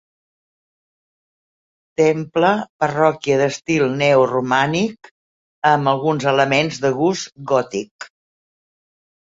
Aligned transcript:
Temple 2.01 2.49
parròquia 2.85 3.37
d'estil 3.43 3.85
neoromànic 4.01 5.13
amb 5.75 5.95
alguns 5.95 6.29
elements 6.35 6.83
de 6.89 6.95
gust 7.01 7.37
gòtic. 7.55 8.13